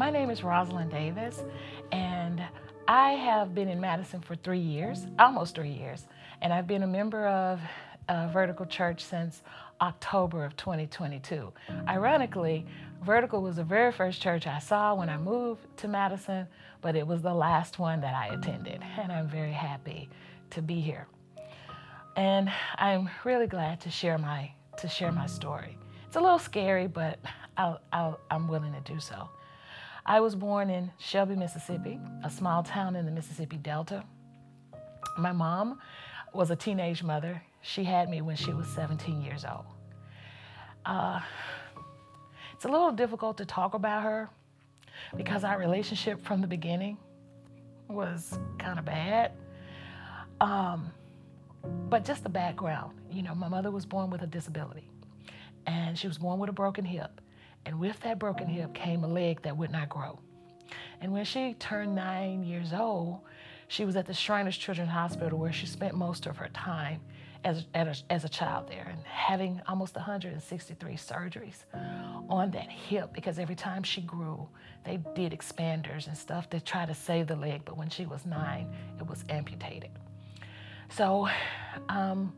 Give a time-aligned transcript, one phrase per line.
[0.00, 1.44] my name is Rosalind Davis,
[1.92, 2.42] and
[2.88, 6.06] I have been in Madison for three years, almost three years,
[6.40, 7.60] and I've been a member of
[8.08, 9.42] uh, Vertical Church since
[9.82, 11.52] October of 2022.
[11.86, 12.64] Ironically,
[13.04, 16.46] Vertical was the very first church I saw when I moved to Madison,
[16.80, 20.08] but it was the last one that I attended, and I'm very happy
[20.48, 21.08] to be here.
[22.16, 25.76] And I'm really glad to share my to share my story.
[26.06, 27.18] It's a little scary, but
[27.58, 27.76] i
[28.30, 29.28] am willing to do so.
[30.06, 34.04] I was born in Shelby, Mississippi, a small town in the Mississippi Delta.
[35.18, 35.78] My mom
[36.32, 37.42] was a teenage mother.
[37.62, 39.66] She had me when she was 17 years old.
[40.86, 41.20] Uh,
[42.54, 44.30] it's a little difficult to talk about her
[45.16, 46.96] because our relationship from the beginning
[47.88, 49.32] was kind of bad.
[50.40, 50.90] Um,
[51.90, 54.88] but just the background, you know, my mother was born with a disability
[55.66, 57.20] and she was born with a broken hip.
[57.66, 60.18] And with that broken hip came a leg that would not grow.
[61.00, 63.20] And when she turned nine years old,
[63.68, 67.00] she was at the Shriners Children's Hospital where she spent most of her time
[67.44, 71.64] as, a, as a child there and having almost 163 surgeries
[72.28, 74.48] on that hip because every time she grew,
[74.84, 77.62] they did expanders and stuff to try to save the leg.
[77.64, 79.90] But when she was nine, it was amputated.
[80.90, 81.28] So
[81.88, 82.32] um,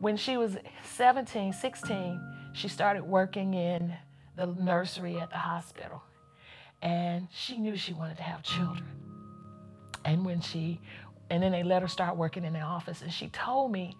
[0.00, 2.20] when she was 17, 16,
[2.52, 3.94] she started working in
[4.40, 6.02] the nursery at the hospital.
[6.82, 8.88] And she knew she wanted to have children.
[10.04, 10.80] And when she,
[11.28, 13.02] and then they let her start working in the office.
[13.02, 13.96] And she told me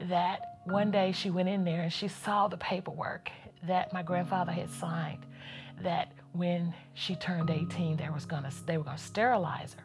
[0.00, 3.30] that one day she went in there and she saw the paperwork
[3.64, 5.26] that my grandfather had signed
[5.82, 9.84] that when she turned 18 they was gonna they were gonna sterilize her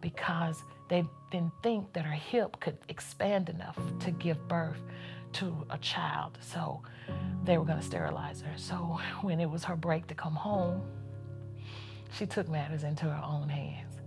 [0.00, 4.80] because they didn't think that her hip could expand enough to give birth
[5.34, 6.38] to a child.
[6.40, 6.82] So
[7.44, 8.52] they were going to sterilize her.
[8.56, 10.82] So when it was her break to come home,
[12.12, 14.00] she took matters into her own hands.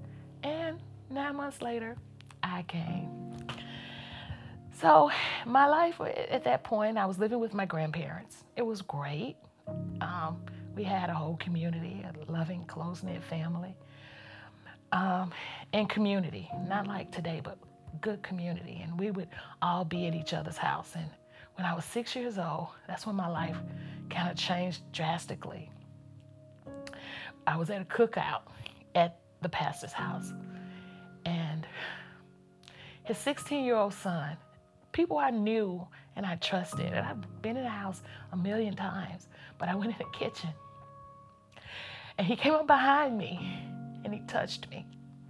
[0.44, 0.80] And
[1.10, 1.96] nine months later,
[2.44, 3.10] I came.
[4.80, 5.12] So
[5.46, 8.44] my life at that point, I was living with my grandparents.
[8.56, 9.36] It was great.
[10.02, 10.38] Um,
[10.76, 13.76] we had a whole community, a loving, close knit family
[14.92, 15.32] um,
[15.74, 17.58] and community, not like today, but
[18.02, 18.82] good community.
[18.84, 19.30] And we would
[19.62, 20.94] all be at each other's house.
[20.96, 21.10] And
[21.56, 23.58] when I was six years old, that's when my life
[24.10, 25.70] kind of changed drastically.
[27.46, 28.42] I was at a cookout
[28.96, 30.34] at the pastor's house,
[31.26, 31.66] and
[33.04, 34.36] his 16 year old son,
[34.92, 38.02] people I knew and I trusted, and I've been in the house
[38.34, 39.28] a million times,
[39.58, 40.50] but I went in the kitchen,
[42.18, 43.40] and he came up behind me
[44.04, 44.86] and he touched me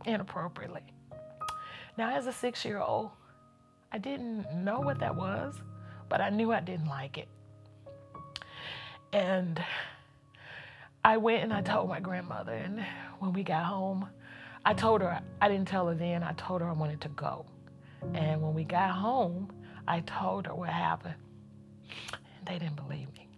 [0.05, 0.83] inappropriately.
[1.97, 3.09] Now, as a six year old,
[3.91, 5.55] I didn't know what that was,
[6.09, 7.27] but I knew I didn't like it.
[9.13, 9.63] And
[11.03, 12.85] I went and I told my grandmother, and
[13.19, 14.07] when we got home,
[14.65, 17.45] I told her, I didn't tell her then, I told her I wanted to go.
[18.13, 19.51] And when we got home,
[19.87, 21.15] I told her what happened.
[22.01, 23.29] And they didn't believe me.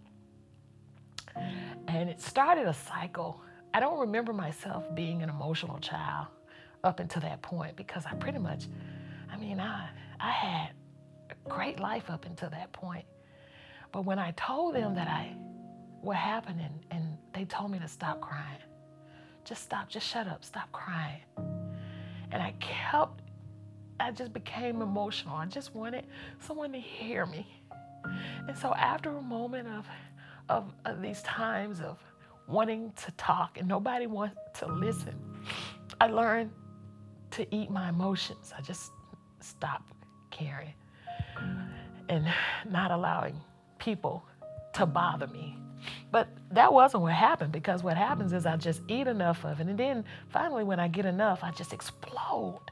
[1.88, 3.40] And it started a cycle
[3.72, 6.26] I don't remember myself being an emotional child
[6.84, 8.66] up until that point because I pretty much,
[9.32, 10.70] I mean, I, I had
[11.30, 13.04] a great life up until that point.
[13.92, 15.34] But when I told them that I,
[16.00, 18.60] what happened, and, and they told me to stop crying,
[19.44, 21.22] just stop, just shut up, stop crying.
[22.32, 23.20] And I kept,
[23.98, 25.36] I just became emotional.
[25.36, 26.06] I just wanted
[26.38, 27.46] someone to hear me.
[28.46, 29.86] And so after a moment of,
[30.48, 31.98] of, of these times of
[32.46, 35.14] wanting to talk and nobody wants to listen.
[36.00, 36.50] I learned
[37.32, 38.52] to eat my emotions.
[38.56, 38.92] I just
[39.40, 39.92] stopped
[40.30, 40.72] caring
[42.08, 42.26] and
[42.68, 43.40] not allowing
[43.78, 44.24] people
[44.74, 45.56] to bother me.
[46.10, 49.66] But that wasn't what happened because what happens is I just eat enough of it.
[49.66, 52.70] And then finally, when I get enough, I just explode.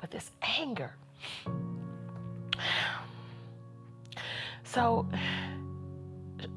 [0.00, 0.94] But this anger.
[4.64, 5.06] So,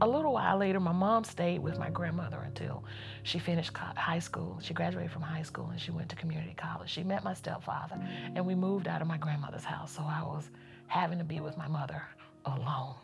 [0.01, 2.83] a little while later, my mom stayed with my grandmother until
[3.23, 4.59] she finished high school.
[4.61, 6.89] She graduated from high school and she went to community college.
[6.89, 7.99] She met my stepfather
[8.35, 9.91] and we moved out of my grandmother's house.
[9.95, 10.49] So I was
[10.87, 12.01] having to be with my mother
[12.45, 12.95] alone.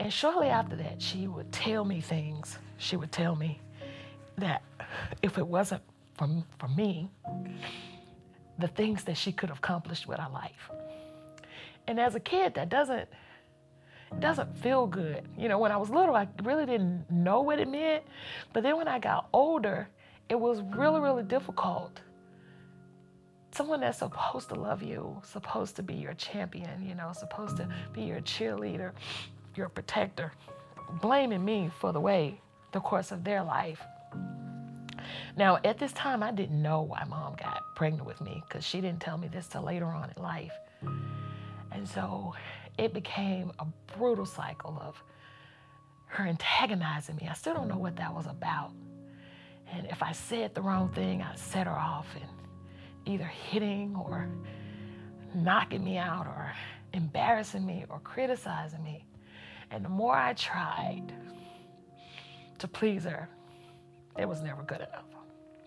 [0.00, 2.58] And shortly after that, she would tell me things.
[2.78, 3.60] She would tell me
[4.38, 4.62] that
[5.22, 5.82] if it wasn't
[6.14, 6.28] for,
[6.58, 7.08] for me,
[8.58, 10.70] the things that she could have accomplished with her life.
[11.86, 13.08] And as a kid, that doesn't
[14.20, 15.28] doesn't feel good.
[15.36, 18.04] You know, when I was little, I really didn't know what it meant.
[18.52, 19.88] But then when I got older,
[20.28, 22.00] it was really, really difficult.
[23.52, 27.68] Someone that's supposed to love you, supposed to be your champion, you know, supposed to
[27.92, 28.92] be your cheerleader,
[29.54, 30.32] your protector,
[31.00, 32.40] blaming me for the way,
[32.72, 33.80] the course of their life.
[35.36, 38.80] Now, at this time, I didn't know why mom got pregnant with me because she
[38.80, 40.52] didn't tell me this till later on in life.
[41.72, 42.34] And so
[42.78, 43.66] it became a
[43.96, 45.02] brutal cycle of
[46.06, 47.28] her antagonizing me.
[47.28, 48.72] I still don't know what that was about.
[49.72, 52.30] And if I said the wrong thing, I'd set her off and
[53.06, 54.28] either hitting or
[55.34, 56.52] knocking me out or
[56.92, 59.04] embarrassing me or criticizing me.
[59.70, 61.12] And the more I tried
[62.58, 63.28] to please her,
[64.18, 65.04] it was never good enough.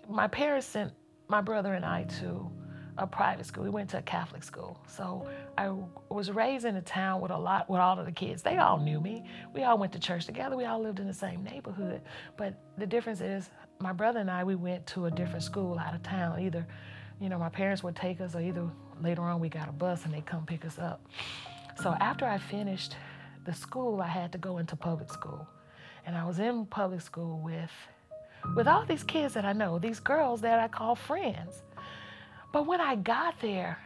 [0.09, 0.93] My parents sent
[1.27, 2.49] my brother and I to
[2.97, 3.63] a private school.
[3.63, 4.79] We went to a Catholic school.
[4.87, 5.27] So
[5.57, 5.71] I
[6.09, 8.41] was raised in a town with a lot with all of the kids.
[8.41, 9.23] They all knew me.
[9.53, 10.55] We all went to church together.
[10.55, 12.01] We all lived in the same neighborhood.
[12.37, 13.49] But the difference is
[13.79, 16.39] my brother and I we went to a different school out of town.
[16.41, 16.65] Either,
[17.19, 18.67] you know, my parents would take us or either
[19.01, 21.05] later on we got a bus and they come pick us up.
[21.81, 22.95] So after I finished
[23.45, 25.47] the school, I had to go into public school.
[26.05, 27.71] And I was in public school with
[28.55, 31.63] with all these kids that I know, these girls that I call friends.
[32.51, 33.77] But when I got there,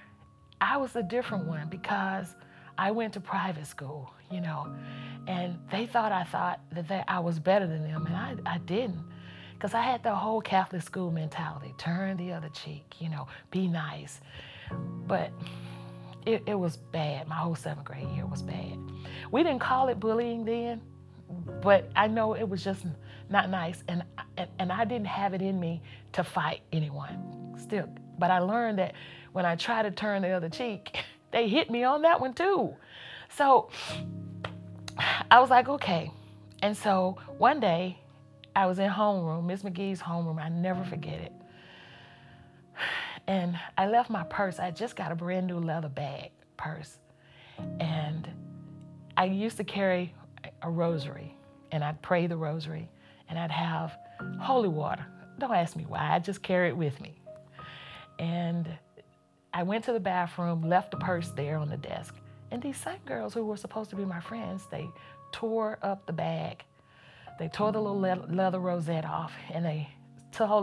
[0.60, 2.36] I was a different one because
[2.78, 4.68] I went to private school, you know,
[5.28, 8.58] and they thought I thought that they, I was better than them, and I, I
[8.60, 9.04] didn't.
[9.54, 13.68] Because I had the whole Catholic school mentality turn the other cheek, you know, be
[13.68, 14.20] nice.
[15.06, 15.32] But
[16.26, 17.28] it, it was bad.
[17.28, 18.78] My whole seventh grade year was bad.
[19.32, 20.82] We didn't call it bullying then,
[21.62, 22.86] but I know it was just
[23.30, 24.04] not nice, and,
[24.38, 25.82] and and I didn't have it in me
[26.14, 27.54] to fight anyone.
[27.58, 27.88] Still,
[28.18, 28.94] but I learned that
[29.32, 30.98] when I try to turn the other cheek,
[31.32, 32.76] they hit me on that one too.
[33.30, 33.70] So
[35.32, 36.12] I was like, okay.
[36.62, 37.98] And so one day
[38.56, 40.42] I was in homeroom, Miss McGee's homeroom.
[40.42, 41.34] I never forget it.
[43.28, 44.60] And I left my purse.
[44.60, 46.98] I just got a brand new leather bag purse.
[47.80, 48.28] And
[49.16, 50.14] I used to carry
[50.64, 51.38] a rosary,
[51.72, 52.90] and I'd pray the rosary,
[53.30, 53.96] and I'd have
[54.40, 55.06] holy water.
[55.38, 57.21] Don't ask me why, I just carry it with me.
[58.22, 58.70] And
[59.52, 62.16] I went to the bathroom, left the purse there on the desk.
[62.52, 64.88] And these same girls who were supposed to be my friends, they
[65.32, 66.64] tore up the bag.
[67.40, 69.90] They tore the little leather rosette off and they
[70.32, 70.62] took all,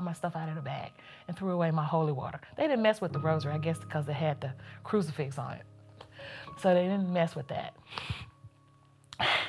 [0.00, 0.92] my stuff out of the bag
[1.26, 2.40] and threw away my holy water.
[2.56, 4.52] They didn't mess with the rosary, I guess, because they had the
[4.84, 5.64] crucifix on it.
[6.60, 7.74] So they didn't mess with that.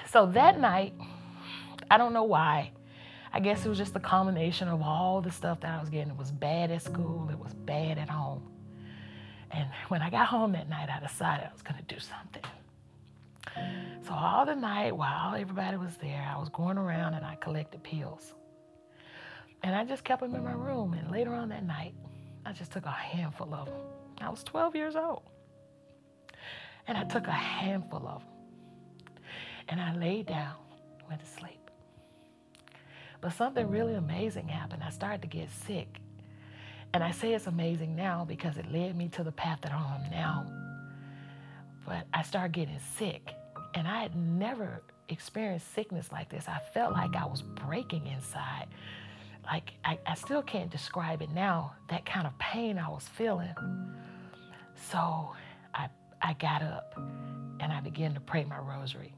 [0.10, 0.94] So that night,
[1.92, 2.72] I don't know why,
[3.34, 6.12] I guess it was just a combination of all the stuff that I was getting.
[6.12, 8.44] It was bad at school, it was bad at home.
[9.52, 12.44] And when I got home that night, I decided I was going to do something.
[14.06, 17.84] So all the night while everybody was there, I was going around and I collected
[17.84, 18.34] pills.
[19.62, 20.94] And I just kept them in my room.
[20.94, 21.94] And later on that night,
[22.46, 23.76] I just took a handful of them.
[24.22, 25.24] I was 12 years old.
[26.88, 29.16] And I took a handful of them.
[29.70, 30.56] And I laid down,
[31.08, 31.63] went to sleep.
[33.24, 34.84] But something really amazing happened.
[34.86, 36.02] I started to get sick.
[36.94, 39.82] And I say it's amazing now because it led me to the path that I'm
[39.82, 40.46] on now.
[41.86, 43.34] But I started getting sick.
[43.76, 46.50] And I had never experienced sickness like this.
[46.50, 48.68] I felt like I was breaking inside.
[49.46, 53.56] Like I, I still can't describe it now, that kind of pain I was feeling.
[54.92, 55.32] So
[55.74, 55.88] I,
[56.22, 56.94] I got up
[57.62, 59.16] and I began to pray my rosary.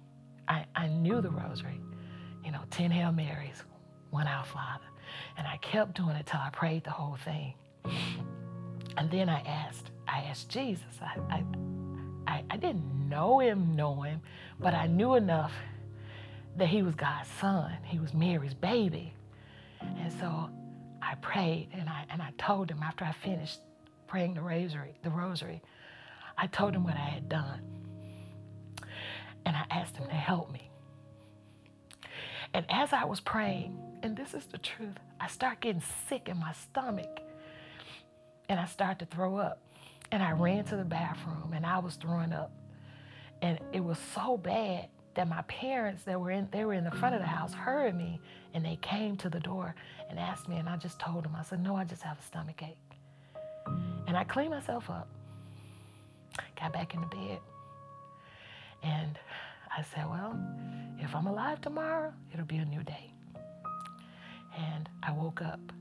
[0.47, 1.81] I, I knew the rosary,
[2.43, 3.63] you know, 10 Hail Marys,
[4.15, 4.85] one Our Father.
[5.37, 7.53] And I kept doing it till I prayed the whole thing.
[8.95, 10.85] And then I asked, I asked Jesus.
[11.01, 11.43] I,
[12.25, 14.21] I, I, didn't know him, know him,
[14.57, 15.51] but I knew enough
[16.55, 17.73] that he was God's son.
[17.83, 19.13] He was Mary's baby.
[19.81, 20.49] And so
[21.01, 23.59] I prayed and I, and I told him after I finished
[24.07, 25.61] praying the rosary, the rosary,
[26.37, 27.59] I told him what I had done.
[29.45, 30.69] And I asked him to help me.
[32.53, 36.37] And as I was praying, and this is the truth, I start getting sick in
[36.37, 37.21] my stomach.
[38.47, 39.59] And I start to throw up.
[40.11, 42.51] And I ran to the bathroom and I was throwing up.
[43.41, 46.91] And it was so bad that my parents that were in they were in the
[46.91, 48.19] front of the house heard me
[48.53, 49.73] and they came to the door
[50.09, 52.21] and asked me and I just told them I said no I just have a
[52.21, 52.97] stomach ache
[54.07, 55.07] and I cleaned myself up
[56.59, 57.39] got back in the bed
[58.83, 59.17] and
[59.73, 60.37] I said well
[60.99, 63.14] if I'm alive tomorrow it'll be a new day
[64.57, 65.71] and I woke up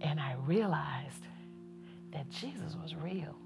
[0.00, 1.22] and I realized
[2.12, 3.36] that Jesus was real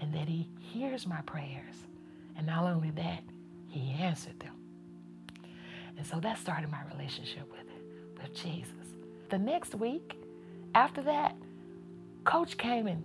[0.00, 1.74] and that He hears my prayers.
[2.36, 3.22] And not only that,
[3.68, 4.54] He answered them.
[5.96, 7.66] And so that started my relationship with,
[8.20, 8.72] with Jesus.
[9.28, 10.16] The next week,
[10.74, 11.36] after that,
[12.24, 13.04] Coach came in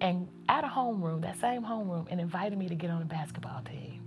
[0.00, 3.62] and at a homeroom, that same homeroom, and invited me to get on the basketball
[3.62, 4.00] team.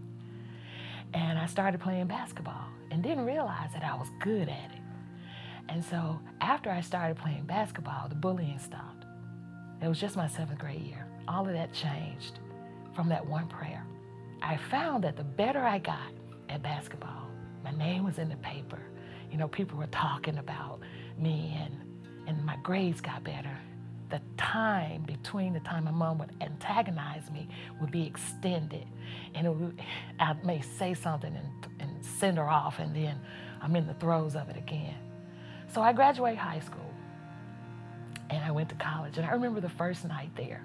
[1.14, 4.79] And I started playing basketball and didn't realize that I was good at it.
[5.70, 9.06] And so after I started playing basketball, the bullying stopped.
[9.82, 11.06] It was just my seventh grade year.
[11.28, 12.40] All of that changed
[12.96, 13.86] from that one prayer.
[14.42, 16.12] I found that the better I got
[16.50, 17.30] at basketball,
[17.64, 18.80] my name was in the paper.
[19.32, 20.80] You know, people were talking about
[21.18, 21.78] me and,
[22.28, 23.56] and my grades got better.
[24.10, 27.48] The time between the time my mom would antagonize me
[27.80, 28.88] would be extended.
[29.36, 29.82] And would,
[30.20, 33.20] I may say something and, and send her off, and then
[33.62, 34.96] I'm in the throes of it again.
[35.74, 36.94] So I graduated high school
[38.30, 39.18] and I went to college.
[39.18, 40.64] And I remember the first night there,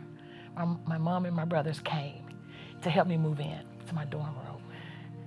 [0.56, 2.24] my, my mom and my brothers came
[2.82, 4.62] to help me move in to my dorm room.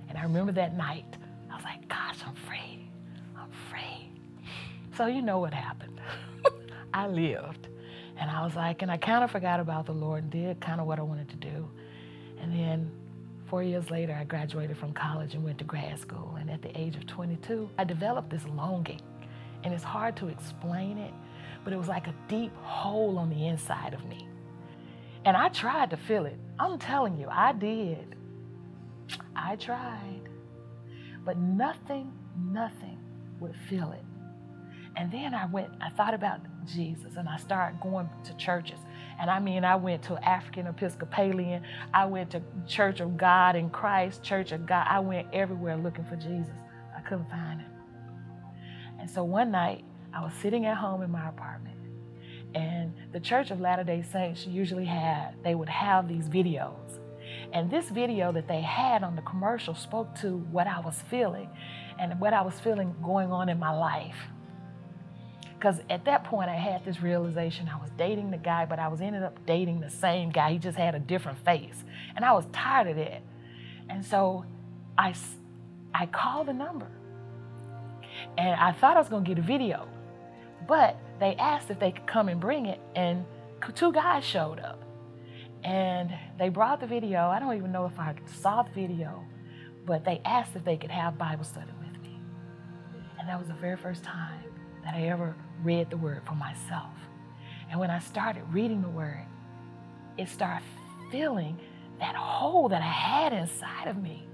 [0.08, 1.16] And I remember that night,
[1.50, 2.88] I was like, gosh, I'm free.
[3.36, 4.10] I'm free.
[4.96, 6.00] So you know what happened.
[6.94, 7.68] I lived.
[8.16, 10.80] And I was like, and I kind of forgot about the Lord and did kind
[10.80, 11.68] of what I wanted to do.
[12.40, 12.90] And then
[13.46, 16.36] four years later, I graduated from college and went to grad school.
[16.38, 19.00] And at the age of 22, I developed this longing.
[19.64, 21.12] And it's hard to explain it,
[21.64, 24.28] but it was like a deep hole on the inside of me.
[25.24, 26.38] And I tried to fill it.
[26.58, 28.14] I'm telling you, I did.
[29.34, 30.22] I tried.
[31.24, 32.98] But nothing, nothing
[33.40, 34.04] would fill it.
[34.96, 38.78] And then I went, I thought about Jesus and I started going to churches.
[39.20, 41.62] And I mean, I went to African Episcopalian,
[41.92, 44.86] I went to Church of God in Christ, Church of God.
[44.88, 46.54] I went everywhere looking for Jesus.
[46.96, 47.77] I couldn't find him.
[49.08, 51.78] And so one night, I was sitting at home in my apartment.
[52.54, 56.98] And the Church of Latter day Saints usually had, they would have these videos.
[57.54, 61.48] And this video that they had on the commercial spoke to what I was feeling
[61.98, 64.18] and what I was feeling going on in my life.
[65.54, 68.88] Because at that point, I had this realization I was dating the guy, but I
[68.88, 70.52] was ended up dating the same guy.
[70.52, 71.82] He just had a different face.
[72.14, 73.22] And I was tired of that.
[73.88, 74.44] And so
[74.98, 75.14] I,
[75.94, 76.88] I called the number.
[78.38, 79.88] And I thought I was going to get a video.
[80.68, 82.80] But they asked if they could come and bring it.
[82.94, 83.24] And
[83.74, 84.84] two guys showed up.
[85.64, 87.26] And they brought the video.
[87.26, 89.24] I don't even know if I saw the video,
[89.84, 92.20] but they asked if they could have Bible study with me.
[93.18, 94.40] And that was the very first time
[94.84, 96.94] that I ever read the word for myself.
[97.70, 99.26] And when I started reading the word,
[100.16, 100.62] it started
[101.10, 101.58] filling
[101.98, 104.28] that hole that I had inside of me.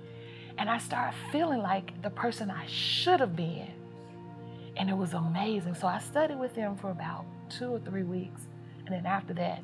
[0.58, 3.72] And I started feeling like the person I should have been.
[4.76, 5.74] And it was amazing.
[5.74, 8.42] So I studied with them for about two or three weeks.
[8.86, 9.62] And then after that,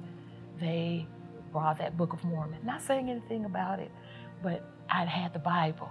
[0.60, 1.06] they
[1.52, 2.58] brought that Book of Mormon.
[2.64, 3.90] Not saying anything about it,
[4.42, 5.90] but I'd had the Bible.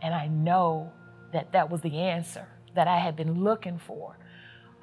[0.00, 0.90] And I know
[1.32, 4.16] that that was the answer that I had been looking for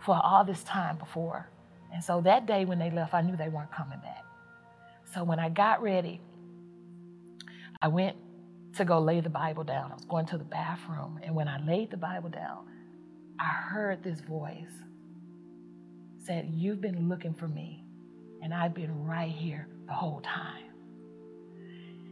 [0.06, 1.50] for all this time before.
[1.94, 4.24] And so that day when they left, I knew they weren't coming back.
[5.14, 6.20] So when I got ready,
[7.82, 8.18] I went
[8.76, 9.92] to go lay the Bible down.
[9.92, 11.20] I was going to the bathroom.
[11.24, 12.68] And when I laid the Bible down,
[13.40, 14.72] I heard this voice
[16.26, 17.84] said, You've been looking for me,
[18.42, 20.64] and I've been right here the whole time.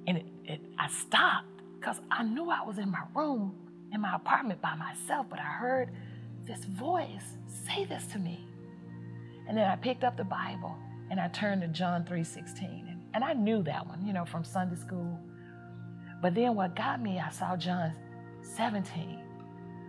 [0.07, 3.55] And it, it, I stopped because I knew I was in my room,
[3.91, 5.91] in my apartment by myself, but I heard
[6.45, 8.45] this voice say this to me.
[9.47, 10.75] And then I picked up the Bible
[11.09, 12.89] and I turned to John 3:16.
[12.89, 15.19] And, and I knew that one, you know, from Sunday school.
[16.21, 17.93] But then what got me, I saw John
[18.41, 19.22] 17.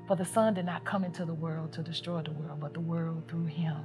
[0.06, 2.80] For the Son did not come into the world to destroy the world, but the
[2.80, 3.76] world through him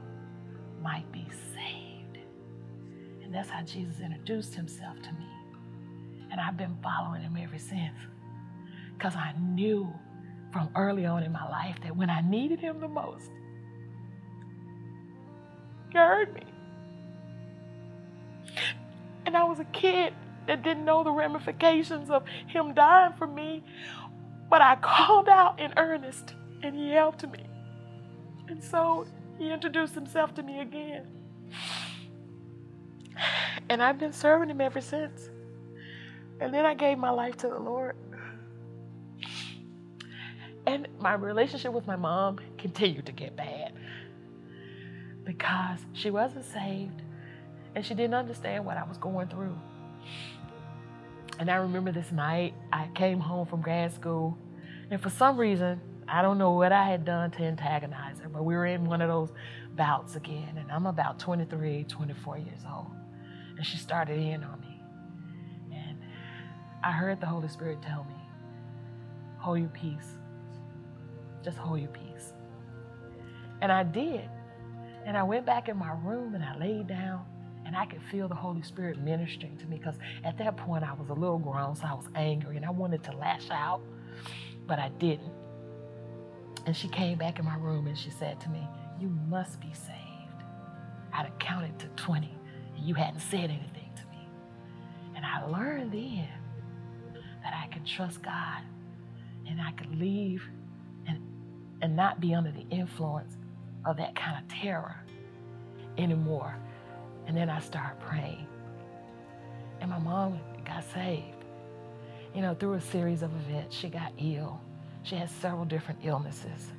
[0.82, 2.18] might be saved.
[3.24, 5.28] And that's how Jesus introduced himself to me.
[6.32, 7.96] And I've been following him ever since.
[8.98, 9.94] Because I knew
[10.52, 13.30] from early on in my life that when I needed him the most,
[15.92, 16.44] he heard me.
[19.26, 20.14] And I was a kid
[20.48, 23.64] that didn't know the ramifications of him dying for me
[24.50, 27.46] but I called out in earnest and he helped me.
[28.48, 29.06] And so
[29.38, 31.08] he introduced himself to me again.
[33.70, 35.30] And I've been serving him ever since.
[36.40, 37.96] And then I gave my life to the Lord.
[40.66, 43.74] And my relationship with my mom continued to get bad
[45.26, 47.02] because she wasn't saved
[47.76, 49.58] and she didn't understand what I was going through.
[51.40, 54.38] And I remember this night, I came home from grad school,
[54.92, 58.44] and for some reason, I don't know what I had done to antagonize her, but
[58.44, 59.32] we were in one of those
[59.76, 60.58] bouts again.
[60.58, 62.92] And I'm about 23, 24 years old.
[63.56, 64.82] And she started in on me.
[65.72, 66.00] And
[66.84, 68.16] I heard the Holy Spirit tell me,
[69.38, 70.18] hold your peace.
[71.44, 72.34] Just hold your peace.
[73.62, 74.28] And I did.
[75.06, 77.26] And I went back in my room and I laid down
[77.70, 80.92] and I could feel the Holy Spirit ministering to me because at that point I
[80.94, 83.82] was a little grown, so I was angry and I wanted to lash out,
[84.66, 85.32] but I didn't.
[86.66, 88.68] And she came back in my room and she said to me,
[89.00, 90.44] You must be saved.
[91.14, 92.36] I'd have counted to 20
[92.76, 94.28] and you hadn't said anything to me.
[95.16, 96.28] And I learned then
[97.44, 98.64] that I could trust God
[99.48, 100.42] and I could leave
[101.06, 101.22] and,
[101.84, 103.38] and not be under the influence
[103.86, 104.96] of that kind of terror
[106.00, 106.56] anymore.
[107.30, 108.48] And then I started praying.
[109.82, 111.46] And my mom got saved.
[112.34, 114.60] You know, through a series of events, she got ill.
[115.04, 116.72] She had several different illnesses.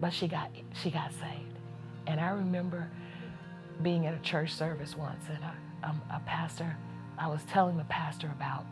[0.00, 0.50] But she got
[0.80, 1.58] she got saved.
[2.06, 2.88] And I remember
[3.82, 6.76] being at a church service once, and a, um, a pastor,
[7.18, 8.66] I was telling the pastor about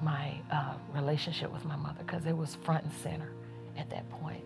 [0.00, 3.30] my uh, relationship with my mother because it was front and center
[3.76, 4.44] at that point.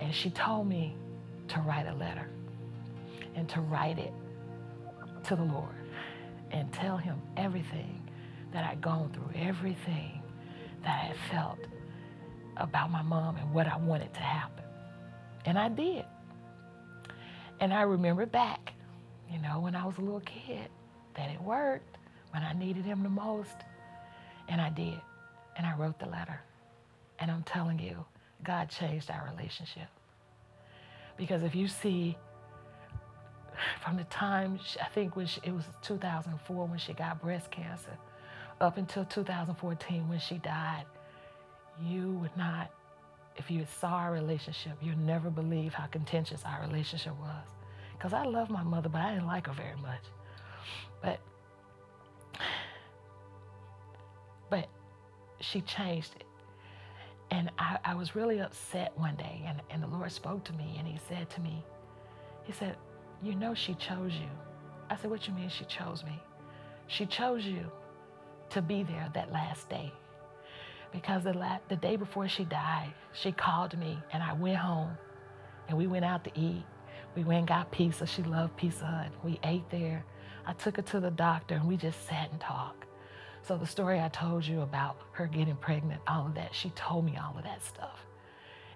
[0.00, 0.96] And she told me
[1.48, 2.28] to write a letter
[3.36, 4.12] and to write it
[5.24, 5.74] to the Lord
[6.50, 8.02] and tell him everything
[8.52, 10.22] that I'd gone through, everything
[10.82, 11.58] that I had felt
[12.56, 14.64] about my mom and what I wanted to happen.
[15.44, 16.04] And I did.
[17.60, 18.72] And I remember back,
[19.30, 20.68] you know, when I was a little kid,
[21.14, 21.98] that it worked
[22.30, 23.56] when I needed him the most.
[24.48, 25.00] And I did.
[25.56, 26.40] And I wrote the letter.
[27.18, 28.04] And I'm telling you,
[28.44, 29.88] God changed our relationship.
[31.16, 32.16] Because if you see
[33.82, 37.50] from the time, she, I think when she, it was 2004 when she got breast
[37.50, 37.96] cancer,
[38.60, 40.84] up until 2014 when she died,
[41.82, 42.70] you would not,
[43.36, 47.44] if you saw our relationship, you'd never believe how contentious our relationship was.
[47.92, 50.02] Because I love my mother, but I didn't like her very much.
[51.02, 51.20] But,
[54.50, 54.68] but
[55.40, 56.24] she changed it.
[57.30, 60.76] And I, I was really upset one day, and, and the Lord spoke to me,
[60.78, 61.64] and He said to me,
[62.44, 62.76] He said,
[63.22, 64.28] You know, she chose you.
[64.90, 66.20] I said, What you mean she chose me?
[66.86, 67.70] She chose you
[68.50, 69.92] to be there that last day.
[70.92, 74.96] Because the, la- the day before she died, she called me, and I went home,
[75.68, 76.64] and we went out to eat.
[77.16, 78.06] We went and got pizza.
[78.06, 79.12] She loved Pizza Hut.
[79.24, 80.04] We ate there.
[80.46, 82.84] I took her to the doctor, and we just sat and talked.
[83.42, 87.04] So the story I told you about her getting pregnant, all of that, she told
[87.04, 88.04] me all of that stuff.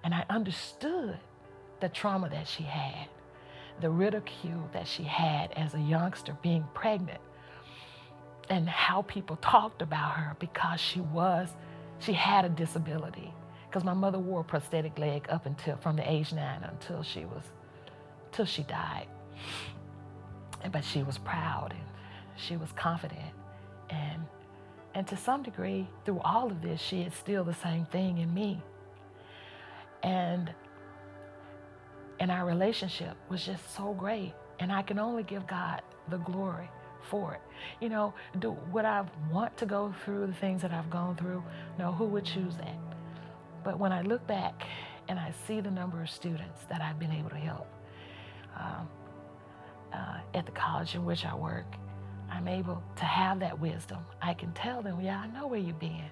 [0.03, 1.19] And I understood
[1.81, 3.09] the trauma that she had,
[3.81, 7.21] the ridicule that she had as a youngster being pregnant,
[8.49, 11.49] and how people talked about her because she was,
[11.99, 13.33] she had a disability.
[13.69, 17.25] Because my mother wore a prosthetic leg up until from the age nine until she
[17.25, 17.45] was,
[18.33, 19.07] till she died.
[20.73, 21.87] But she was proud and
[22.37, 23.33] she was confident
[23.91, 24.25] and
[24.95, 28.35] and to some degree, through all of this, she is still the same thing in
[28.35, 28.61] me.
[30.03, 30.53] And
[32.21, 34.35] and our relationship was just so great.
[34.61, 35.81] And I can only give God
[36.11, 36.71] the glory
[37.09, 37.41] for it.
[37.81, 41.43] You know, do would I want to go through the things that I've gone through?
[41.79, 42.77] No, who would choose that?
[43.65, 44.67] But when I look back
[45.09, 47.67] and I see the number of students that I've been able to help
[48.57, 48.89] um,
[49.95, 51.67] uh, at the college in which I work,
[52.31, 53.99] I'm able to have that wisdom.
[54.21, 56.11] I can tell them, yeah, I know where you've been.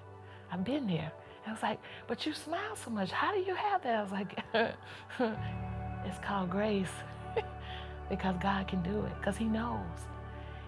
[0.51, 1.11] I've been there.
[1.45, 3.11] And I was like, but you smile so much.
[3.11, 3.95] How do you have that?
[3.95, 4.39] I was like,
[6.05, 6.91] it's called grace
[8.09, 10.07] because God can do it because He knows.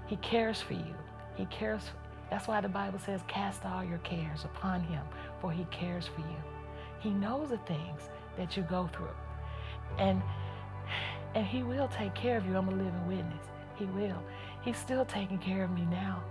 [0.07, 0.95] He cares for you.
[1.35, 1.81] He cares.
[2.29, 5.03] That's why the Bible says, cast all your cares upon Him,
[5.39, 6.43] for He cares for you.
[6.99, 8.01] He knows the things
[8.37, 9.07] that you go through.
[9.97, 10.21] And
[11.33, 12.57] and he will take care of you.
[12.57, 13.45] I'm a living witness.
[13.75, 14.21] He will.
[14.63, 16.21] He's still taking care of me now.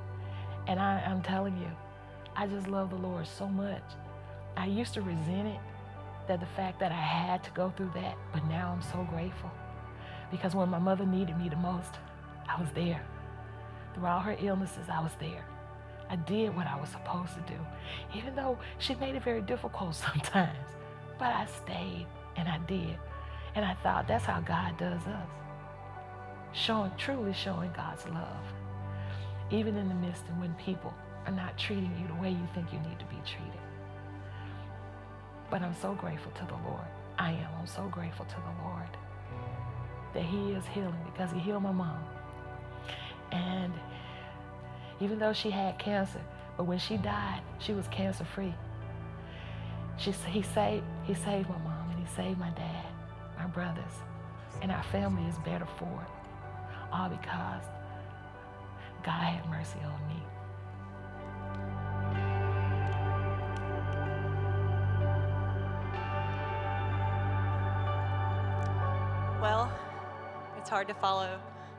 [0.66, 1.70] And I, I'm telling you,
[2.36, 3.82] I just love the Lord so much.
[4.56, 5.60] I used to resent it,
[6.28, 9.50] that the fact that I had to go through that, but now I'm so grateful.
[10.30, 11.94] Because when my mother needed me the most,
[12.48, 13.02] I was there.
[13.94, 15.44] Through all her illnesses, I was there.
[16.08, 17.58] I did what I was supposed to do,
[18.16, 20.58] even though she made it very difficult sometimes.
[21.18, 22.06] But I stayed
[22.36, 22.96] and I did.
[23.54, 25.28] And I thought that's how God does us
[26.52, 28.44] showing, truly showing God's love,
[29.50, 30.92] even in the midst of when people
[31.26, 33.60] are not treating you the way you think you need to be treated.
[35.50, 36.86] But I'm so grateful to the Lord.
[37.18, 37.48] I am.
[37.58, 38.88] I'm so grateful to the Lord
[40.14, 42.04] that He is healing because He healed my mom.
[43.32, 43.72] And
[45.00, 46.20] even though she had cancer,
[46.56, 48.54] but when she died, she was cancer free.
[49.98, 52.86] She, he saved he saved my mom and he saved my dad,
[53.38, 53.92] my brothers,
[54.62, 56.10] and our family is better for it
[56.92, 57.64] all because
[59.02, 60.19] God had mercy on me.
[70.70, 71.28] Hard to follow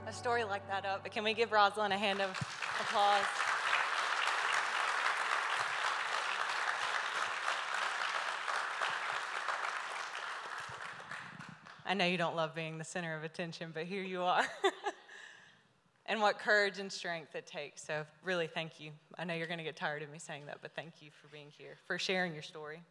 [0.05, 2.29] a story like that up, but can we give Rosalind a hand of
[2.81, 3.23] applause?
[11.85, 14.45] I know you don't love being the center of attention, but here you are.
[16.05, 17.85] and what courage and strength it takes.
[17.85, 18.91] So, really, thank you.
[19.17, 21.29] I know you're going to get tired of me saying that, but thank you for
[21.29, 22.81] being here, for sharing your story.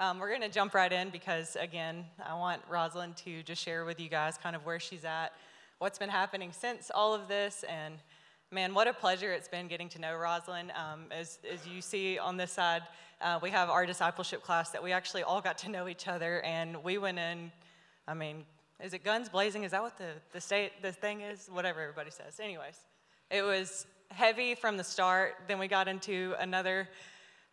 [0.00, 3.84] Um, we're going to jump right in because, again, I want Rosalind to just share
[3.84, 5.32] with you guys kind of where she's at,
[5.80, 7.96] what's been happening since all of this, and
[8.52, 10.70] man, what a pleasure it's been getting to know Rosalind.
[10.70, 12.82] Um, as, as you see on this side,
[13.20, 16.42] uh, we have our discipleship class that we actually all got to know each other,
[16.42, 17.50] and we went in,
[18.06, 18.44] I mean,
[18.80, 19.64] is it guns blazing?
[19.64, 21.48] Is that what the, the, state, the thing is?
[21.52, 22.38] Whatever everybody says.
[22.38, 22.78] Anyways,
[23.32, 25.34] it was heavy from the start.
[25.48, 26.88] Then we got into another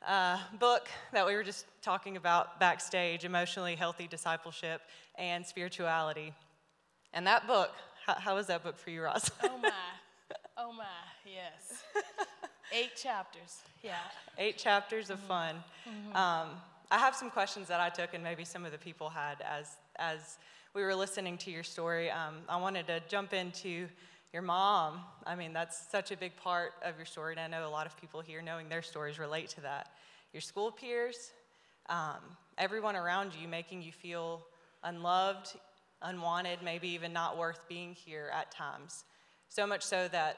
[0.08, 4.82] uh, book that we were just talking about backstage emotionally healthy discipleship
[5.18, 6.34] and spirituality.
[7.14, 7.72] And that book,
[8.06, 9.32] how, how was that book for you, Ross?
[9.44, 9.72] Oh, my.
[10.58, 10.86] Oh, my.
[11.26, 11.84] Yes.
[12.72, 13.60] Eight chapters.
[13.84, 13.96] Yeah.
[14.38, 15.56] Eight chapters of fun.
[15.88, 16.16] Mm-hmm.
[16.16, 16.50] Um,
[16.90, 19.76] I have some questions that I took, and maybe some of the people had as,
[19.98, 20.38] as
[20.74, 23.88] we were listening to your story, um, I wanted to jump into
[24.36, 25.00] your mom.
[25.26, 27.86] I mean, that's such a big part of your story, and I know a lot
[27.86, 29.94] of people here knowing their stories relate to that.
[30.34, 31.32] Your school peers,
[31.88, 32.18] um,
[32.58, 34.46] everyone around you making you feel
[34.84, 35.56] unloved,
[36.02, 39.06] unwanted, maybe even not worth being here at times.
[39.48, 40.38] So much so that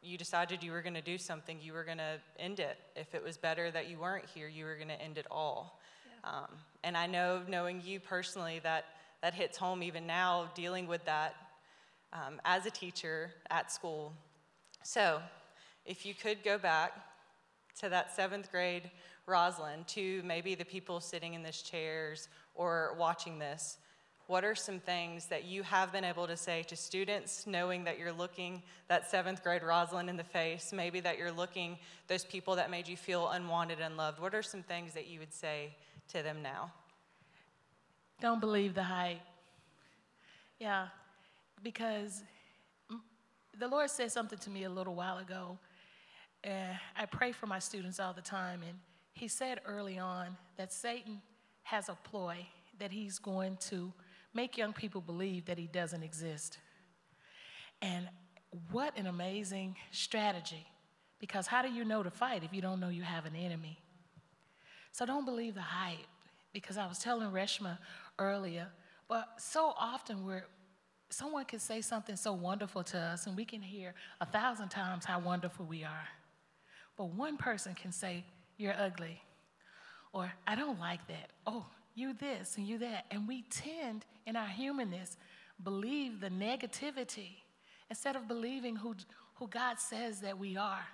[0.00, 2.78] you decided you were going to do something, you were going to end it.
[2.96, 5.78] If it was better that you weren't here, you were going to end it all.
[6.06, 6.30] Yeah.
[6.30, 6.48] Um,
[6.82, 8.86] and I know, knowing you personally, that
[9.20, 11.34] that hits home even now, dealing with that
[12.14, 14.12] um, as a teacher at school.
[14.82, 15.20] So,
[15.84, 16.92] if you could go back
[17.80, 18.90] to that seventh grade
[19.26, 23.78] Rosalind, to maybe the people sitting in these chairs or watching this,
[24.26, 27.98] what are some things that you have been able to say to students, knowing that
[27.98, 32.56] you're looking that seventh grade Rosalind in the face, maybe that you're looking those people
[32.56, 34.20] that made you feel unwanted and loved?
[34.20, 35.74] What are some things that you would say
[36.12, 36.72] to them now?
[38.20, 39.20] Don't believe the hype.
[40.58, 40.86] Yeah,
[41.64, 42.22] because
[43.58, 45.58] the Lord said something to me a little while ago.
[46.44, 48.60] And I pray for my students all the time.
[48.62, 48.78] And
[49.14, 51.22] He said early on that Satan
[51.62, 52.46] has a ploy
[52.78, 53.92] that he's going to
[54.34, 56.58] make young people believe that he doesn't exist.
[57.80, 58.08] And
[58.70, 60.66] what an amazing strategy.
[61.18, 63.78] Because how do you know to fight if you don't know you have an enemy?
[64.92, 66.06] So don't believe the hype.
[66.52, 67.78] Because I was telling Reshma
[68.18, 68.68] earlier.
[69.08, 70.44] But so often we're
[71.14, 75.04] someone can say something so wonderful to us and we can hear a thousand times
[75.04, 76.08] how wonderful we are.
[76.96, 78.24] But one person can say,
[78.56, 79.20] You're ugly.
[80.12, 81.30] Or I don't like that.
[81.46, 83.06] Oh, you this and you that.
[83.10, 85.16] And we tend in our humanness
[85.62, 87.30] believe the negativity
[87.90, 88.94] instead of believing who,
[89.34, 90.86] who God says that we are.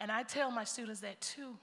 [0.00, 1.56] And I tell my students that too.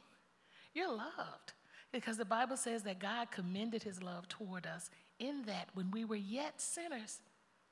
[0.73, 1.53] You're loved.
[1.91, 6.05] Because the Bible says that God commended his love toward us in that when we
[6.05, 7.19] were yet sinners,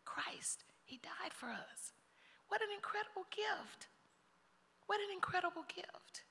[0.08, 1.91] Christ, he died for us.
[2.48, 3.88] What an incredible gift.
[4.88, 6.24] What an incredible gift.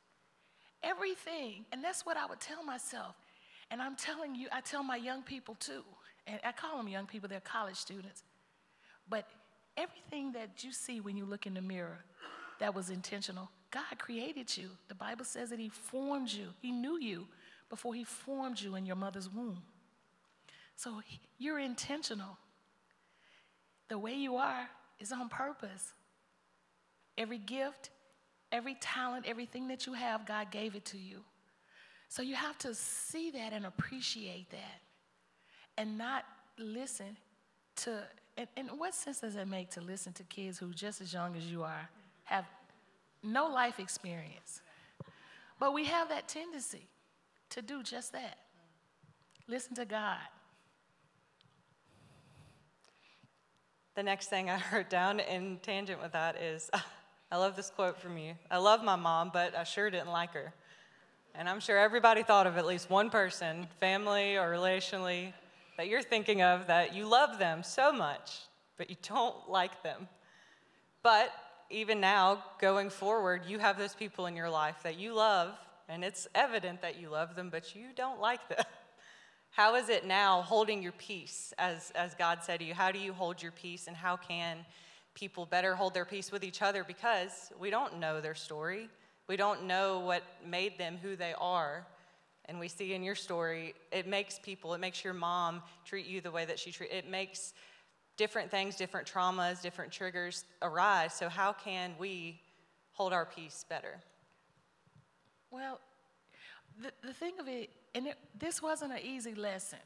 [0.82, 3.14] Everything, and that's what I would tell myself.
[3.70, 5.82] And I'm telling you, I tell my young people too,
[6.26, 8.22] and I call them young people, they're college students.
[9.08, 9.28] But
[9.76, 11.98] everything that you see when you look in the mirror
[12.60, 14.70] that was intentional, God created you.
[14.88, 17.26] The Bible says that He formed you, He knew you
[17.68, 19.62] before He formed you in your mother's womb.
[20.76, 21.02] So
[21.38, 22.38] you're intentional.
[23.88, 24.68] The way you are
[24.98, 25.92] is on purpose.
[27.18, 27.90] Every gift,
[28.52, 31.20] every talent, everything that you have, God gave it to you.
[32.08, 34.80] So you have to see that and appreciate that
[35.76, 36.24] and not
[36.58, 37.16] listen
[37.76, 38.02] to.
[38.36, 41.36] And, and what sense does it make to listen to kids who, just as young
[41.36, 41.88] as you are,
[42.24, 42.44] have
[43.22, 44.60] no life experience?
[45.58, 46.86] But we have that tendency
[47.50, 48.38] to do just that.
[49.48, 50.18] Listen to God.
[53.96, 56.70] The next thing I wrote down in tangent with that is
[57.32, 58.34] I love this quote from you.
[58.50, 60.52] I love my mom, but I sure didn't like her.
[61.34, 65.32] And I'm sure everybody thought of at least one person, family or relationally,
[65.78, 68.40] that you're thinking of that you love them so much,
[68.76, 70.08] but you don't like them.
[71.02, 71.32] But
[71.70, 75.54] even now, going forward, you have those people in your life that you love
[75.88, 78.64] and it's evident that you love them, but you don't like them.
[79.50, 82.74] How is it now holding your peace, as, as God said to you?
[82.74, 84.58] How do you hold your peace, and how can
[85.14, 86.84] people better hold their peace with each other?
[86.84, 88.88] Because we don't know their story,
[89.28, 91.86] we don't know what made them who they are.
[92.48, 96.20] And we see in your story, it makes people, it makes your mom treat you
[96.20, 96.92] the way that she treat.
[96.92, 97.54] It makes
[98.16, 101.12] different things, different traumas, different triggers arise.
[101.12, 102.40] So how can we
[102.92, 104.00] hold our peace better?
[105.50, 105.80] Well,
[106.80, 109.78] the, the thing of it, and it, this wasn't an easy lesson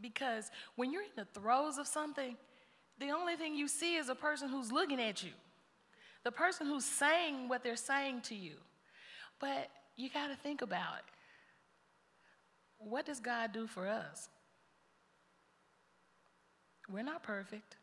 [0.00, 2.36] Because when you're in the throes of something,
[2.98, 5.32] the only thing you see is a person who's looking at you,
[6.22, 8.54] the person who's saying what they're saying to you.
[9.40, 11.04] But you got to think about it.
[12.78, 14.28] What does God do for us?
[16.88, 17.76] We're not perfect.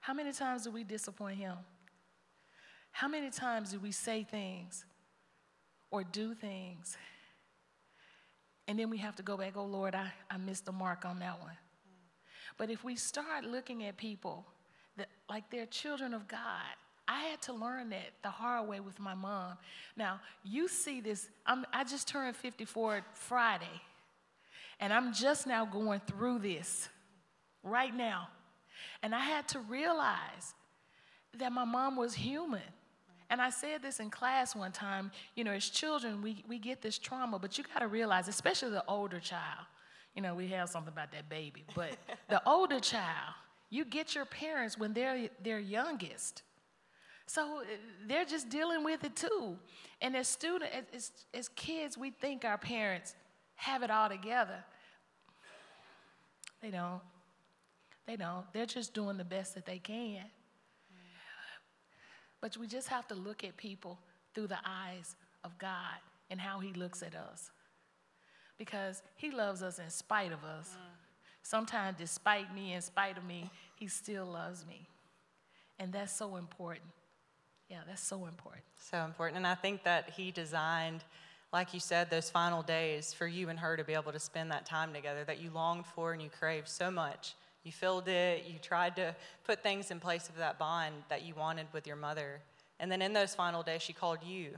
[0.00, 1.56] How many times do we disappoint Him?
[2.90, 4.85] How many times do we say things
[5.90, 6.96] or do things
[8.68, 11.20] and then we have to go back, oh Lord, I, I missed the mark on
[11.20, 11.56] that one.
[12.58, 14.44] But if we start looking at people
[14.96, 16.40] that, like they're children of God,
[17.06, 19.58] I had to learn that the hard way with my mom.
[19.96, 23.64] Now, you see this, I'm, I just turned 54 Friday,
[24.80, 26.88] and I'm just now going through this
[27.62, 28.28] right now.
[29.02, 30.54] And I had to realize
[31.38, 32.62] that my mom was human.
[33.28, 36.80] And I said this in class one time, you know, as children, we, we get
[36.80, 39.66] this trauma, but you got to realize, especially the older child,
[40.14, 41.96] you know, we have something about that baby, but
[42.28, 43.34] the older child,
[43.68, 46.42] you get your parents when they're their youngest.
[47.26, 47.64] So uh,
[48.06, 49.56] they're just dealing with it too.
[50.00, 53.14] And as students, as, as kids, we think our parents
[53.56, 54.64] have it all together.
[56.62, 57.00] They don't.
[58.06, 58.44] They don't.
[58.52, 60.22] They're just doing the best that they can.
[62.46, 63.98] But we just have to look at people
[64.32, 65.98] through the eyes of God
[66.30, 67.50] and how He looks at us.
[68.56, 70.68] Because He loves us in spite of us.
[70.68, 70.94] Mm.
[71.42, 74.86] Sometimes, despite me, in spite of me, He still loves me.
[75.80, 76.86] And that's so important.
[77.68, 78.62] Yeah, that's so important.
[78.78, 79.38] So important.
[79.38, 81.02] And I think that He designed,
[81.52, 84.52] like you said, those final days for you and her to be able to spend
[84.52, 87.34] that time together that you longed for and you craved so much
[87.66, 91.34] you filled it, you tried to put things in place of that bond that you
[91.34, 92.40] wanted with your mother.
[92.78, 94.52] And then in those final days, she called you.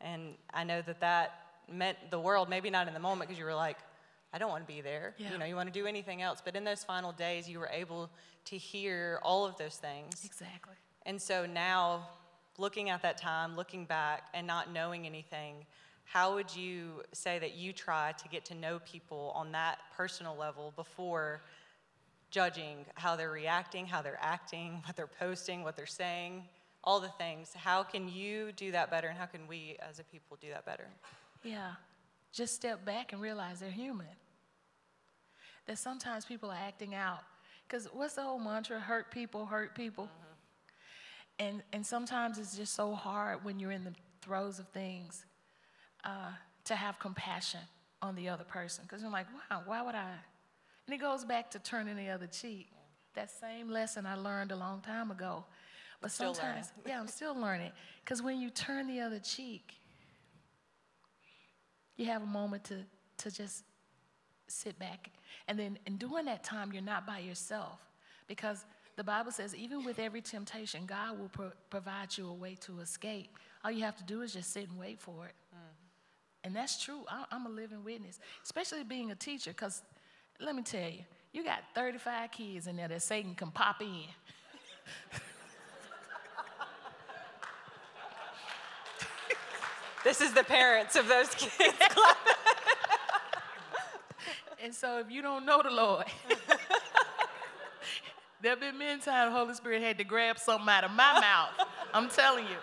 [0.00, 1.40] And I know that that
[1.72, 3.76] meant the world, maybe not in the moment, because you were like,
[4.32, 5.14] I don't want to be there.
[5.18, 5.32] Yeah.
[5.32, 6.42] You know, you want to do anything else.
[6.44, 8.10] But in those final days, you were able
[8.46, 10.24] to hear all of those things.
[10.24, 10.74] Exactly.
[11.06, 12.08] And so now,
[12.58, 15.64] looking at that time, looking back, and not knowing anything,
[16.04, 20.36] how would you say that you try to get to know people on that personal
[20.36, 21.42] level before
[22.30, 26.44] judging how they're reacting, how they're acting, what they're posting, what they're saying,
[26.84, 27.52] all the things.
[27.54, 30.64] How can you do that better, and how can we as a people do that
[30.64, 30.88] better?
[31.42, 31.72] Yeah,
[32.32, 34.06] just step back and realize they're human.
[35.66, 37.20] That sometimes people are acting out.
[37.66, 38.80] Because what's the whole mantra?
[38.80, 40.04] Hurt people, hurt people.
[40.04, 41.44] Mm-hmm.
[41.44, 45.26] And, and sometimes it's just so hard when you're in the throes of things
[46.04, 46.32] uh,
[46.64, 47.60] to have compassion
[48.00, 48.84] on the other person.
[48.84, 50.14] Because you're like, wow, why would I?
[50.88, 52.70] And it goes back to turning the other cheek.
[53.12, 55.44] That same lesson I learned a long time ago.
[56.00, 57.72] But sometimes, yeah, I'm still learning.
[58.02, 59.74] Because when you turn the other cheek,
[61.98, 62.86] you have a moment to,
[63.18, 63.64] to just
[64.46, 65.10] sit back.
[65.46, 67.82] And then in doing that time, you're not by yourself.
[68.26, 68.64] Because
[68.96, 72.80] the Bible says, even with every temptation, God will pro- provide you a way to
[72.80, 73.36] escape.
[73.62, 75.34] All you have to do is just sit and wait for it.
[75.54, 75.58] Mm.
[76.44, 77.04] And that's true.
[77.08, 79.82] I, I'm a living witness, especially being a teacher, because
[80.40, 84.04] let me tell you, you got 35 kids in there that Satan can pop in.
[90.04, 91.76] this is the parents of those kids
[94.62, 96.06] and so if you don't know the Lord,
[98.40, 101.20] there have been many times the Holy Spirit had to grab something out of my
[101.20, 101.50] mouth.
[101.92, 102.56] I'm telling you.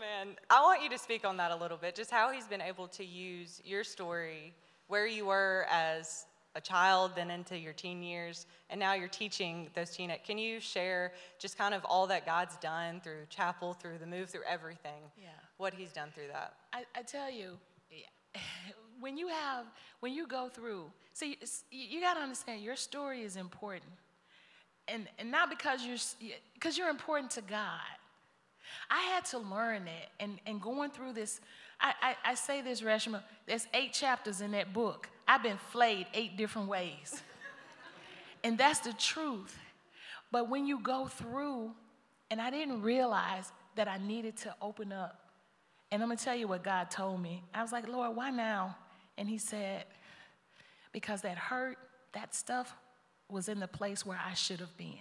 [0.00, 0.36] man.
[0.48, 2.88] I want you to speak on that a little bit, just how he's been able
[2.88, 4.54] to use your story,
[4.86, 9.68] where you were as a child, then into your teen years, and now you're teaching
[9.74, 10.10] those teen.
[10.24, 14.30] Can you share just kind of all that God's done through chapel, through the move,
[14.30, 15.02] through everything?
[15.20, 15.28] Yeah.
[15.58, 16.54] What He's done through that.
[16.72, 17.58] I, I tell you,
[19.00, 19.66] when you have,
[20.00, 21.36] when you go through, see,
[21.70, 23.92] you got to understand your story is important,
[24.88, 27.99] and and not because you're because you're important to God.
[28.90, 30.10] I had to learn that.
[30.18, 31.40] And, and going through this,
[31.80, 35.08] I, I, I say this, Reshma, there's eight chapters in that book.
[35.26, 37.22] I've been flayed eight different ways.
[38.44, 39.56] and that's the truth.
[40.32, 41.72] But when you go through,
[42.30, 45.18] and I didn't realize that I needed to open up.
[45.90, 47.42] And I'm gonna tell you what God told me.
[47.52, 48.76] I was like, Lord, why now?
[49.18, 49.84] And He said,
[50.92, 51.78] because that hurt,
[52.12, 52.74] that stuff
[53.28, 54.94] was in the place where I should have been.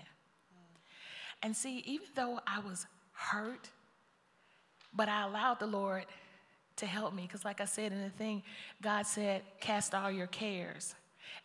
[1.41, 2.85] And see, even though I was
[3.19, 3.69] hurt,
[4.93, 6.05] but I allowed the Lord
[6.77, 8.41] to help me because, like I said in the thing,
[8.81, 10.95] God said, Cast all your cares.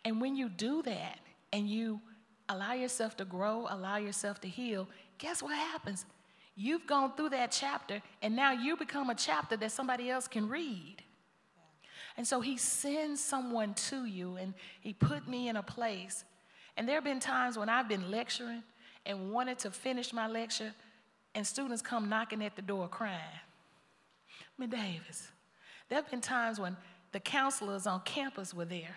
[0.03, 1.19] And when you do that
[1.51, 1.99] and you
[2.47, 6.05] allow yourself to grow, allow yourself to heal, guess what happens?
[6.55, 10.47] You've gone through that chapter, and now you become a chapter that somebody else can
[10.47, 11.03] read.
[12.17, 16.23] And so he sends someone to you and he put me in a place.
[16.77, 18.63] And there have been times when I've been lecturing
[19.05, 20.73] and wanted to finish my lecture,
[21.35, 23.19] and students come knocking at the door crying.
[24.57, 25.27] Miss Davis,
[25.89, 26.75] there have been times when
[27.11, 28.95] the counselors on campus were there,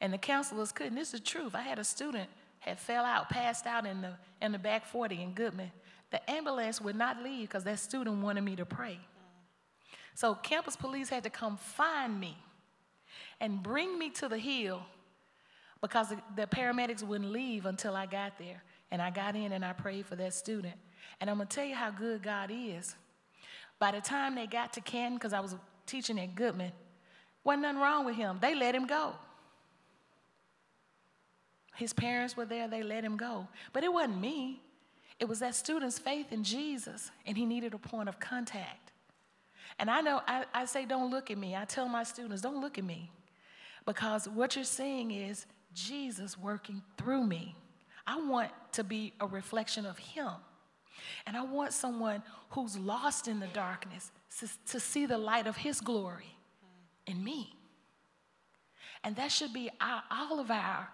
[0.00, 0.96] and the counselors couldn't.
[0.96, 1.54] This is the truth.
[1.54, 5.22] I had a student had fell out, passed out in the in the back 40
[5.22, 5.70] in Goodman.
[6.10, 8.98] The ambulance would not leave because that student wanted me to pray.
[10.14, 12.36] So campus police had to come find me
[13.40, 14.82] and bring me to the hill
[15.80, 18.62] because the, the paramedics wouldn't leave until I got there.
[18.90, 20.74] And I got in and I prayed for that student.
[21.20, 22.94] And I'm gonna tell you how good God is.
[23.78, 25.54] By the time they got to Canton, because I was
[25.86, 26.72] teaching at Goodman,
[27.44, 28.38] wasn't nothing wrong with him.
[28.40, 29.14] They let him go.
[31.76, 33.46] His parents were there, they let him go.
[33.72, 34.60] But it wasn't me.
[35.20, 38.92] It was that student's faith in Jesus, and he needed a point of contact.
[39.78, 41.54] And I know, I, I say, don't look at me.
[41.54, 43.10] I tell my students, don't look at me.
[43.86, 47.54] Because what you're seeing is Jesus working through me.
[48.06, 50.30] I want to be a reflection of Him.
[51.26, 54.10] And I want someone who's lost in the darkness
[54.70, 56.36] to, see the light of His glory
[57.06, 57.54] in me.
[59.04, 60.88] And that should be our, all of our,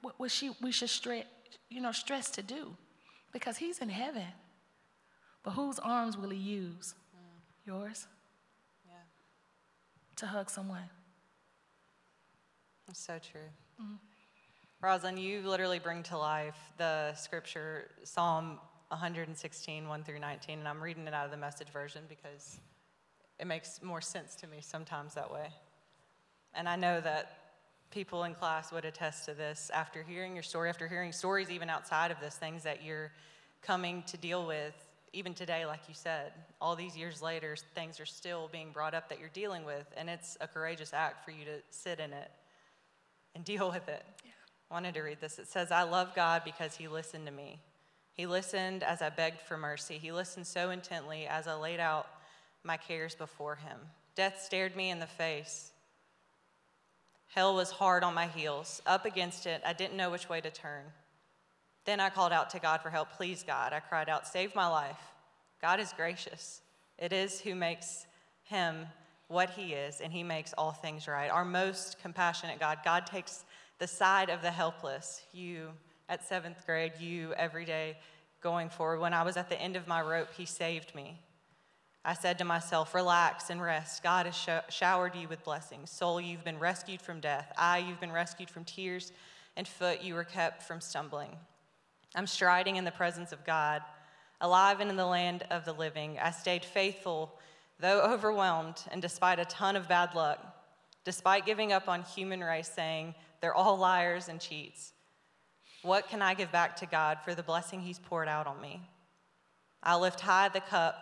[0.00, 1.24] what, what she, we should stress,
[1.70, 2.76] you know, stress to do.
[3.32, 4.26] Because He's in heaven.
[5.42, 6.94] But whose arms will He use?
[7.14, 7.66] Mm.
[7.66, 8.06] Yours?
[8.86, 8.94] Yeah.
[10.16, 10.88] To hug someone.
[12.86, 13.40] That's so true.
[13.80, 13.94] Mm-hmm.
[14.82, 20.82] Rosalind, you literally bring to life the scripture, Psalm 116, 1 through 19, and I'm
[20.82, 22.58] reading it out of the message version because
[23.38, 25.46] it makes more sense to me sometimes that way.
[26.52, 27.38] And I know that
[27.92, 31.70] people in class would attest to this after hearing your story, after hearing stories even
[31.70, 33.12] outside of this, things that you're
[33.62, 34.74] coming to deal with,
[35.12, 39.08] even today, like you said, all these years later, things are still being brought up
[39.10, 42.32] that you're dealing with, and it's a courageous act for you to sit in it
[43.36, 44.04] and deal with it.
[44.24, 44.31] Yeah
[44.72, 45.38] wanted to read this.
[45.38, 47.58] It says, I love God because he listened to me.
[48.14, 49.98] He listened as I begged for mercy.
[49.98, 52.06] He listened so intently as I laid out
[52.64, 53.78] my cares before him.
[54.14, 55.72] Death stared me in the face.
[57.34, 58.82] Hell was hard on my heels.
[58.86, 60.84] Up against it, I didn't know which way to turn.
[61.84, 63.12] Then I called out to God for help.
[63.12, 63.72] Please, God.
[63.72, 65.00] I cried out, Save my life.
[65.60, 66.60] God is gracious.
[66.98, 68.06] It is who makes
[68.44, 68.86] him
[69.28, 71.30] what he is, and he makes all things right.
[71.30, 72.78] Our most compassionate God.
[72.84, 73.44] God takes
[73.82, 75.22] the side of the helpless.
[75.32, 75.70] You
[76.08, 77.98] at seventh grade, you every day
[78.40, 79.00] going forward.
[79.00, 81.18] When I was at the end of my rope, He saved me.
[82.04, 84.04] I said to myself, Relax and rest.
[84.04, 85.90] God has sh- showered you with blessings.
[85.90, 87.52] Soul, you've been rescued from death.
[87.58, 89.10] Eye, you've been rescued from tears.
[89.56, 91.36] And foot, you were kept from stumbling.
[92.14, 93.82] I'm striding in the presence of God,
[94.40, 96.20] alive and in the land of the living.
[96.22, 97.36] I stayed faithful,
[97.80, 100.51] though overwhelmed, and despite a ton of bad luck,
[101.04, 104.92] despite giving up on human race, saying, they're all liars and cheats.
[105.82, 108.80] What can I give back to God for the blessing He's poured out on me?
[109.82, 110.94] I'll lift high the cup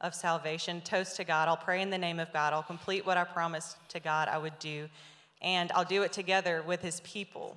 [0.00, 1.46] of salvation, toast to God.
[1.46, 2.52] I'll pray in the name of God.
[2.52, 4.88] I'll complete what I promised to God I would do,
[5.40, 7.56] and I'll do it together with His people.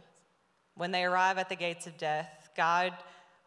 [0.75, 2.93] When they arrive at the gates of death, God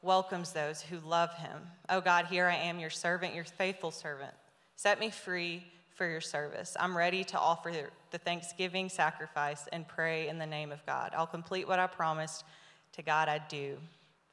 [0.02, 1.62] welcomes those who love Him.
[1.88, 4.34] Oh God, here I am, your servant, your faithful servant.
[4.74, 5.62] Set me free
[6.00, 6.78] for your service.
[6.80, 7.70] I'm ready to offer
[8.10, 11.12] the thanksgiving sacrifice and pray in the name of God.
[11.14, 12.44] I'll complete what I promised
[12.92, 13.76] to God I'd do,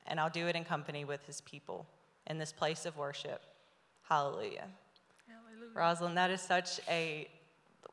[0.05, 1.85] and I'll do it in company with his people
[2.27, 3.41] in this place of worship.
[4.03, 4.67] Hallelujah.
[5.27, 5.73] Hallelujah.
[5.73, 7.27] Rosalind, that is such a,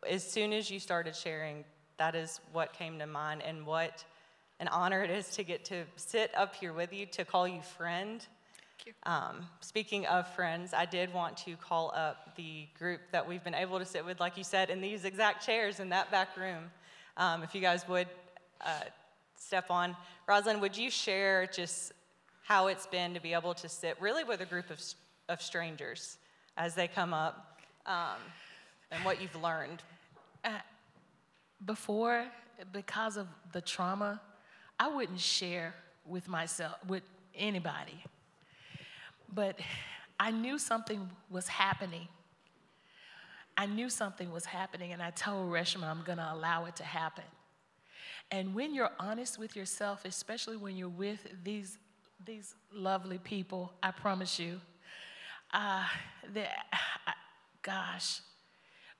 [0.08, 1.64] as soon as you started sharing,
[1.96, 4.04] that is what came to mind and what
[4.60, 7.60] an honor it is to get to sit up here with you, to call you
[7.60, 8.24] friend
[9.04, 13.54] um, speaking of friends, I did want to call up the group that we've been
[13.54, 16.70] able to sit with, like you said, in these exact chairs in that back room.
[17.16, 18.08] Um, if you guys would
[18.60, 18.80] uh,
[19.36, 19.96] step on.
[20.26, 21.92] Rosalind, would you share just
[22.42, 24.80] how it's been to be able to sit really with a group of,
[25.28, 26.18] of strangers
[26.56, 28.20] as they come up um,
[28.90, 29.82] and what you've learned?
[30.44, 30.50] Uh,
[31.64, 32.26] before,
[32.72, 34.20] because of the trauma,
[34.78, 35.74] I wouldn't share
[36.06, 37.04] with myself, with
[37.34, 38.04] anybody.
[39.34, 39.58] But
[40.18, 42.08] I knew something was happening.
[43.56, 46.84] I knew something was happening, and I told Reshma I'm going to allow it to
[46.84, 47.24] happen.
[48.30, 51.78] And when you're honest with yourself, especially when you're with these,
[52.24, 54.60] these lovely people, I promise you,
[55.52, 55.84] uh,
[56.32, 56.66] that,
[57.62, 58.20] gosh,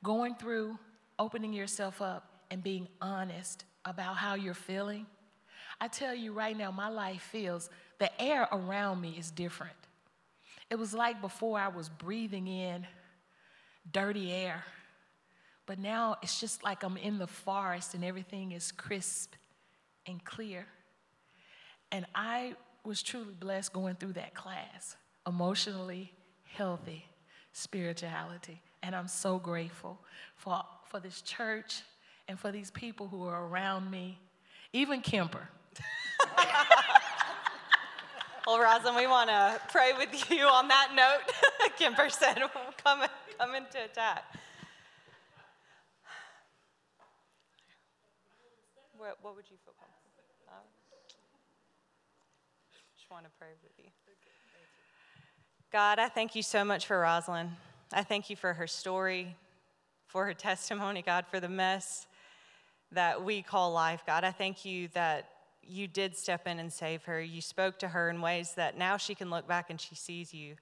[0.02, 0.78] going through
[1.18, 5.06] opening yourself up and being honest about how you're feeling,
[5.80, 9.74] I tell you right now, my life feels the air around me is different.
[10.70, 12.86] It was like before I was breathing in
[13.90, 14.64] dirty air.
[15.66, 19.34] But now it's just like I'm in the forest and everything is crisp
[20.06, 20.66] and clear.
[21.90, 22.54] And I
[22.84, 24.96] was truly blessed going through that class
[25.26, 26.12] emotionally
[26.44, 27.06] healthy
[27.52, 28.60] spirituality.
[28.82, 29.98] And I'm so grateful
[30.36, 31.82] for, for this church
[32.28, 34.18] and for these people who are around me,
[34.72, 35.48] even Kemper.
[38.46, 41.32] well, Rosalind, we want to pray with you on that note.
[41.78, 42.42] Kemper said,
[42.84, 43.00] come,
[43.38, 44.24] come into attack.
[48.96, 50.04] What, what would you feel comfortable?
[53.04, 53.90] just want to pray with you.
[55.70, 57.50] God, I thank you so much for Rosalind.
[57.92, 59.36] I thank you for her story,
[60.06, 62.06] for her testimony, God, for the mess
[62.92, 64.02] that we call life.
[64.06, 65.28] God, I thank you that
[65.68, 67.20] you did step in and save her.
[67.20, 70.32] You spoke to her in ways that now she can look back and she sees
[70.32, 70.56] you.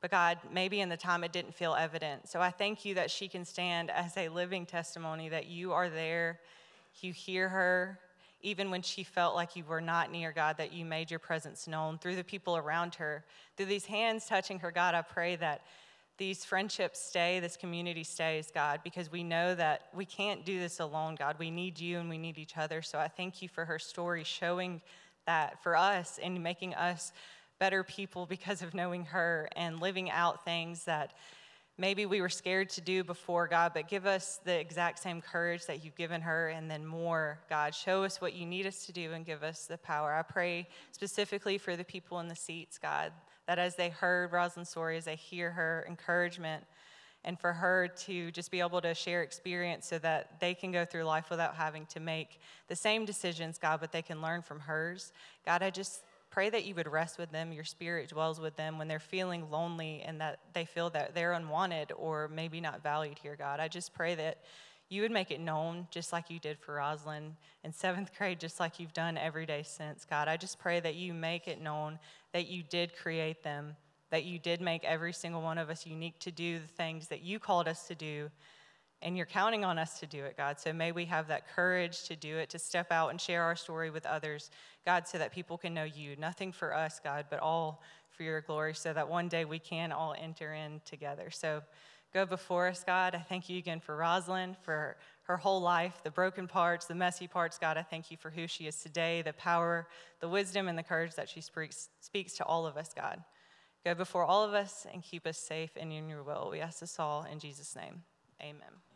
[0.00, 2.28] But God, maybe in the time it didn't feel evident.
[2.28, 5.88] So I thank you that she can stand as a living testimony that you are
[5.88, 6.38] there
[7.02, 7.98] you hear her,
[8.40, 11.66] even when she felt like you were not near God, that you made your presence
[11.66, 13.24] known through the people around her,
[13.56, 14.94] through these hands touching her, God.
[14.94, 15.62] I pray that
[16.18, 20.80] these friendships stay, this community stays, God, because we know that we can't do this
[20.80, 21.36] alone, God.
[21.38, 22.82] We need you and we need each other.
[22.82, 24.82] So I thank you for her story showing
[25.26, 27.12] that for us and making us
[27.58, 31.12] better people because of knowing her and living out things that
[31.76, 35.66] maybe we were scared to do before, God, but give us the exact same courage
[35.66, 37.74] that you've given her and then more, God.
[37.74, 40.12] Show us what you need us to do and give us the power.
[40.12, 43.12] I pray specifically for the people in the seats, God,
[43.48, 46.64] that as they heard Rosalind's story, as they hear her encouragement,
[47.24, 50.84] and for her to just be able to share experience so that they can go
[50.84, 54.60] through life without having to make the same decisions, God, but they can learn from
[54.60, 55.12] hers.
[55.44, 58.76] God, I just pray that you would rest with them, your spirit dwells with them
[58.76, 63.18] when they're feeling lonely and that they feel that they're unwanted or maybe not valued
[63.18, 63.60] here, God.
[63.60, 64.38] I just pray that
[64.88, 68.58] you would make it known just like you did for Rosalind in seventh grade, just
[68.58, 70.28] like you've done every day since, God.
[70.28, 71.98] I just pray that you make it known
[72.32, 73.76] that you did create them,
[74.10, 77.22] that you did make every single one of us unique to do the things that
[77.22, 78.30] you called us to do
[79.02, 80.58] and you're counting on us to do it, God.
[80.58, 83.54] So may we have that courage to do it, to step out and share our
[83.54, 84.50] story with others,
[84.84, 86.16] God, so that people can know you.
[86.16, 89.92] Nothing for us, God, but all for your glory, so that one day we can
[89.92, 91.30] all enter in together.
[91.30, 91.62] So
[92.12, 93.14] go before us, God.
[93.14, 97.26] I thank you again for Rosalind, for her whole life, the broken parts, the messy
[97.26, 97.76] parts, God.
[97.76, 99.86] I thank you for who she is today, the power,
[100.20, 103.22] the wisdom, and the courage that she speaks, speaks to all of us, God.
[103.84, 106.48] Go before all of us and keep us safe and in your will.
[106.50, 108.02] We ask this all in Jesus' name.
[108.42, 108.87] Amen.